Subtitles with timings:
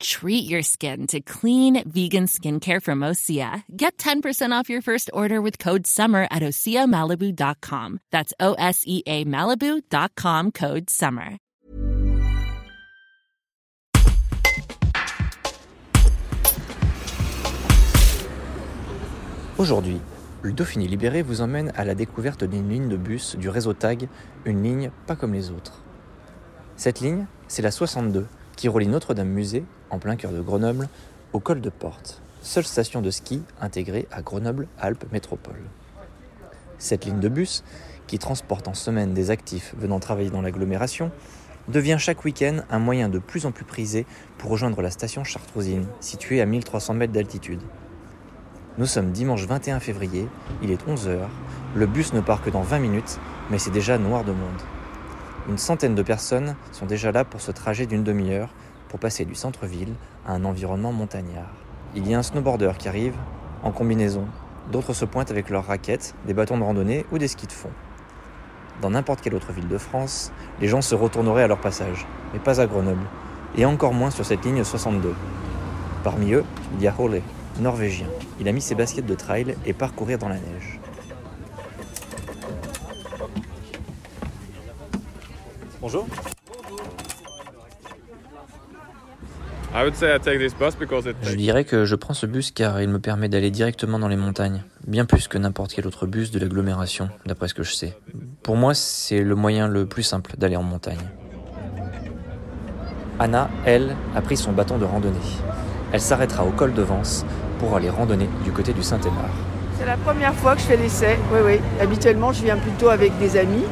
[0.00, 3.62] Treat your skin to clean vegan skincare from Osea.
[3.76, 8.00] Get 10% off your first order with code SUMMER at OseaMalibu.com.
[8.10, 11.38] That's O S E A Malibu.com code SUMMER.
[19.58, 19.98] Aujourd'hui,
[20.42, 24.06] le Dauphiné Libéré vous emmène à la découverte d'une ligne de bus du réseau TAG,
[24.44, 25.80] une ligne pas comme les autres.
[26.76, 30.88] Cette ligne, c'est la 62 qui relie Notre-Dame Musée, en plein cœur de Grenoble,
[31.32, 35.60] au col de Porte, seule station de ski intégrée à Grenoble-Alpes Métropole.
[36.78, 37.64] Cette ligne de bus,
[38.06, 41.10] qui transporte en semaine des actifs venant travailler dans l'agglomération,
[41.68, 44.06] devient chaque week-end un moyen de plus en plus prisé
[44.38, 47.60] pour rejoindre la station Chartrousine, située à 1300 mètres d'altitude.
[48.78, 50.28] Nous sommes dimanche 21 février,
[50.62, 51.18] il est 11h,
[51.74, 53.18] le bus ne part que dans 20 minutes,
[53.50, 54.62] mais c'est déjà noir de monde.
[55.48, 58.50] Une centaine de personnes sont déjà là pour ce trajet d'une demi-heure
[58.88, 59.94] pour passer du centre-ville
[60.26, 61.52] à un environnement montagnard.
[61.94, 63.14] Il y a un snowboarder qui arrive
[63.62, 64.26] en combinaison,
[64.70, 67.70] d'autres se pointent avec leurs raquettes, des bâtons de randonnée ou des skis de fond.
[68.82, 72.38] Dans n'importe quelle autre ville de France, les gens se retourneraient à leur passage, mais
[72.38, 73.06] pas à Grenoble,
[73.56, 75.14] et encore moins sur cette ligne 62.
[76.04, 77.22] Parmi eux, il y a Ole,
[77.58, 78.06] norvégien.
[78.38, 80.78] Il a mis ses baskets de trail et parcourir dans la neige.
[85.80, 86.06] Bonjour.
[91.22, 94.16] Je dirais que je prends ce bus car il me permet d'aller directement dans les
[94.16, 97.94] montagnes, bien plus que n'importe quel autre bus de l'agglomération, d'après ce que je sais.
[98.42, 101.10] Pour moi, c'est le moyen le plus simple d'aller en montagne.
[103.18, 105.18] Anna, elle, a pris son bâton de randonnée.
[105.92, 107.26] Elle s'arrêtera au col de Vence
[107.58, 109.28] pour aller randonner du côté du Saint-Émard.
[109.78, 111.60] C'est la première fois que je fais l'essai, oui, oui.
[111.82, 113.64] Habituellement, je viens plutôt avec des amis,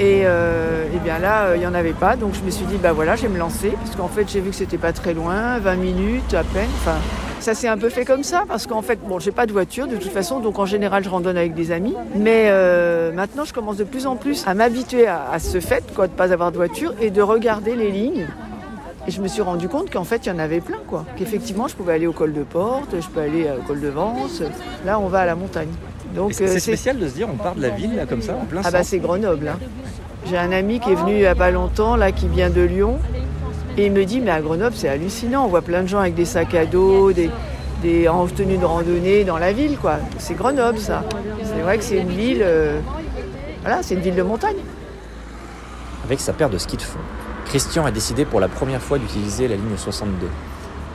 [0.00, 2.16] et, euh, bien là, il n'y en avait pas.
[2.16, 3.70] Donc je me suis dit, bah voilà, je vais me lancer.
[3.70, 6.70] Parce qu'en fait, j'ai vu que c'était pas très loin, 20 minutes à peine.
[7.40, 8.44] Ça s'est un peu fait comme ça.
[8.48, 10.40] Parce qu'en fait, bon, j'ai pas de voiture de toute façon.
[10.40, 11.94] Donc en général, je randonne avec des amis.
[12.14, 16.08] Mais euh, maintenant, je commence de plus en plus à m'habituer à, ce fait, quoi,
[16.08, 18.26] de pas avoir de voiture et de regarder les lignes.
[19.06, 21.04] Et je me suis rendu compte qu'en fait, il y en avait plein, quoi.
[21.16, 24.42] Qu'effectivement, je pouvais aller au col de Porte, je peux aller au col de Vence.
[24.86, 25.68] Là, on va à la montagne.
[26.14, 28.36] Donc c'est euh, spécial de se dire on part de la ville là comme ça
[28.36, 29.48] en plein Ah bah c'est Grenoble.
[29.48, 29.58] Hein.
[30.26, 32.62] J'ai un ami qui est venu il n'y a pas longtemps là qui vient de
[32.62, 32.98] Lyon
[33.76, 36.14] et il me dit mais à Grenoble c'est hallucinant, on voit plein de gens avec
[36.14, 37.30] des sacs à dos, des,
[37.82, 39.98] des en tenue de randonnée dans la ville quoi.
[40.18, 41.02] C'est Grenoble ça.
[41.42, 42.78] C'est vrai que c'est une ville euh,
[43.62, 44.56] voilà, c'est une ville de montagne.
[46.04, 46.98] Avec sa paire de skis de fond,
[47.46, 50.28] Christian a décidé pour la première fois d'utiliser la ligne 62.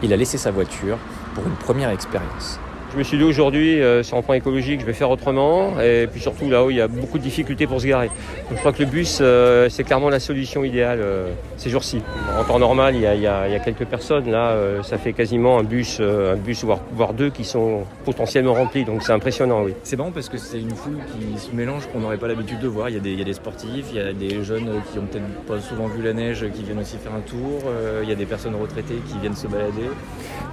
[0.02, 0.98] Il a laissé sa voiture
[1.34, 2.60] pour une première expérience.
[2.92, 5.80] Je me suis dit aujourd'hui, euh, sur un point écologique, je vais faire autrement.
[5.80, 8.08] Et puis surtout là où il y a beaucoup de difficultés pour se garer.
[8.08, 12.02] Donc, je crois que le bus, euh, c'est clairement la solution idéale euh, ces jours-ci.
[12.40, 14.32] En temps normal, il y, a, quelques personnes.
[14.32, 18.86] Là, ça fait quasiment un bus, un bus voire, deux qui sont potentiellement remplis.
[18.86, 19.74] Donc c'est impressionnant, oui.
[19.84, 22.68] C'est bon parce que c'est une foule qui se mélange qu'on n'aurait pas l'habitude de
[22.68, 22.90] voir.
[22.90, 24.98] Il y, a des, il y, a des, sportifs, il y a des jeunes qui
[24.98, 27.62] ont peut-être pas souvent vu la neige, qui viennent aussi faire un tour.
[28.02, 29.90] il y a des personnes retraitées qui viennent se balader.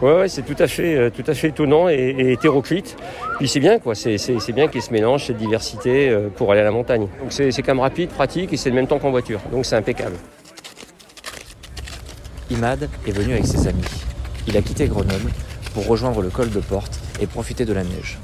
[0.02, 2.96] Ouais, c'est tout à fait, tout à fait étonnant et hétéroclite.
[3.38, 3.94] Puis c'est bien, quoi.
[3.94, 4.18] C'est,
[4.52, 7.08] bien qu'il se mélange cette diversité euh, pour aller à la montagne.
[7.20, 9.40] Donc c'est, quand même rapide, pratique et c'est le même temps qu'en voiture.
[9.52, 10.16] Donc c'est impeccable.
[12.50, 13.82] Imad est venu avec ses amis.
[14.46, 15.30] Il a quitté Grenoble
[15.74, 18.18] pour rejoindre le col de Porte et profiter de la neige.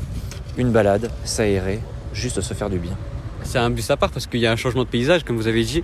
[0.57, 1.81] Une balade, s'aérer,
[2.13, 2.97] juste se faire du bien.
[3.43, 5.49] C'est un bus à part parce qu'il y a un changement de paysage, comme vous
[5.49, 5.83] avez dit.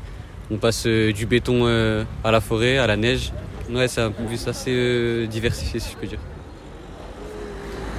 [0.51, 3.33] On passe euh, du béton euh, à la forêt, à la neige.
[3.71, 6.21] Ouais, c'est un bus assez diversifié, si je peux dire.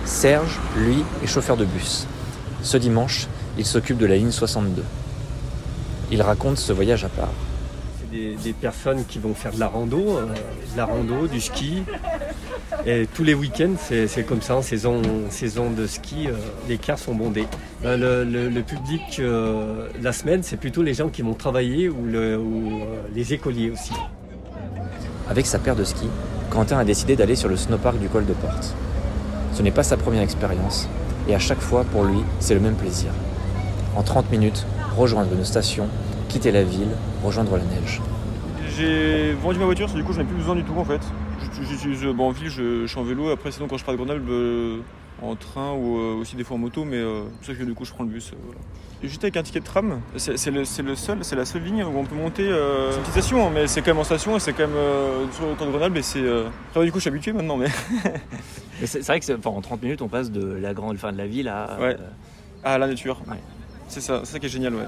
[0.09, 2.07] Serge, lui, est chauffeur de bus.
[2.63, 3.27] Ce dimanche,
[3.59, 4.83] il s'occupe de la ligne 62.
[6.11, 7.29] Il raconte ce voyage à part.
[7.99, 11.83] C'est des, personnes qui vont faire de la rando, euh, de la rando, du ski.
[12.87, 14.99] Et tous les week-ends, c'est comme ça, en saison,
[15.29, 16.31] saison de ski, euh,
[16.67, 17.45] les cars sont bondés.
[17.83, 22.81] Ben, le, public, euh, la semaine, c'est plutôt les gens qui vont travailler ou, ou
[23.13, 23.93] les écoliers aussi.
[25.29, 26.07] Avec sa paire de ski,
[26.49, 28.75] Quentin a décidé d'aller sur le snowpark du col de Porte.
[29.59, 30.87] Ce n'est pas sa première expérience,
[31.27, 33.11] et à chaque fois, pour lui, c'est le même plaisir.
[33.97, 34.65] En 30 minutes,
[34.95, 35.89] rejoindre une station,
[36.29, 36.87] quitter la ville,
[37.25, 37.99] rejoindre la neige.
[38.77, 41.01] J'ai vendu ma voiture, du coup je n'ai plus besoin du tout en fait.
[41.61, 44.23] J'utilise, bon, en ville, je, suis en vélo, après sinon quand je pars de Grenoble,
[44.29, 44.77] euh,
[45.21, 47.63] en train ou euh, aussi des fois en moto, mais euh, c'est pour ça que
[47.63, 48.31] du coup je prends le bus.
[48.31, 48.59] euh, voilà.
[49.01, 51.97] Et juste avec un ticket de tram, c'est le, seul, c'est la seule ligne où
[51.97, 52.43] on peut monter.
[52.43, 54.67] euh, c'est une petite station, hein, mais c'est quand même en station et c'est quand
[54.67, 56.19] même euh, sur le temps de Grenoble et c'est.
[56.19, 56.49] Euh...
[56.83, 57.67] du coup je suis habitué maintenant, mais.
[58.81, 61.17] Mais c'est vrai que enfin, en 30 minutes, on passe de la grande fin de
[61.17, 61.77] la ville à.
[61.81, 61.97] Ouais.
[62.63, 63.21] la nature.
[63.27, 63.35] Ouais.
[63.89, 64.87] C'est ça, c'est ça qui est génial, ouais.